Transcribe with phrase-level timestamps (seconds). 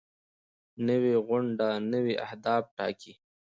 [0.87, 3.13] نوې غونډه نوي اهداف ټاکي